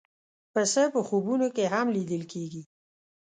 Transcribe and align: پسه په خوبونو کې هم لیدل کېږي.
پسه 0.53 0.83
په 0.93 0.99
خوبونو 1.07 1.47
کې 1.55 1.65
هم 1.73 1.87
لیدل 1.95 2.23
کېږي. 2.31 2.63